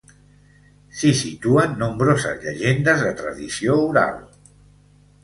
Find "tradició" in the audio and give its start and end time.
3.21-3.77